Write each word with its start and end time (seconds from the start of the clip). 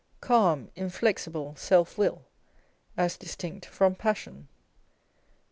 Calm 0.19 0.71
inflexible 0.75 1.55
self 1.55 1.95
will, 1.95 2.25
as 2.97 3.17
distinct 3.19 3.67
from 3.67 3.93
passion; 3.93 4.47
3. 4.47 4.47